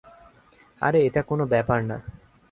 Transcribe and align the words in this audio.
আরে, 0.81 0.99
এটা 1.05 1.21
কোন 1.21 1.39
ব্যাপার 1.45 1.79
না। 1.83 1.97